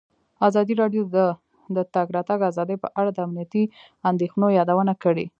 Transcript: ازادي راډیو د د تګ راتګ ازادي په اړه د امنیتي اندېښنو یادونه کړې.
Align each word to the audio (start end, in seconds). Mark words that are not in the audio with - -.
ازادي 0.47 0.73
راډیو 0.81 1.01
د 1.15 1.17
د 1.75 1.77
تګ 1.93 2.07
راتګ 2.15 2.39
ازادي 2.49 2.75
په 2.83 2.87
اړه 2.99 3.09
د 3.13 3.19
امنیتي 3.27 3.63
اندېښنو 4.09 4.47
یادونه 4.59 4.93
کړې. 5.03 5.25